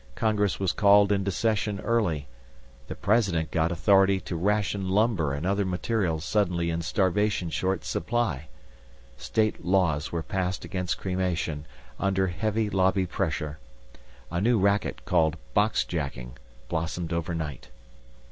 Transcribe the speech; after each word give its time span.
Congress 0.15 0.59
was 0.59 0.71
called 0.71 1.11
into 1.11 1.29
session 1.29 1.79
early. 1.81 2.27
The 2.87 2.95
President 2.95 3.51
got 3.51 3.71
authority 3.71 4.19
to 4.21 4.35
ration 4.35 4.89
lumber 4.89 5.31
and 5.31 5.45
other 5.45 5.63
materials 5.63 6.25
suddenly 6.25 6.71
in 6.71 6.81
starvation 6.81 7.51
short 7.51 7.85
supply. 7.85 8.47
State 9.15 9.63
laws 9.63 10.11
were 10.11 10.23
passed 10.23 10.65
against 10.65 10.97
cremation, 10.97 11.67
under 11.99 12.25
heavy 12.29 12.67
lobby 12.67 13.05
pressure. 13.05 13.59
A 14.31 14.41
new 14.41 14.57
racket, 14.57 15.05
called 15.05 15.37
boxjacking, 15.55 16.31
blossomed 16.67 17.13
overnight. 17.13 17.69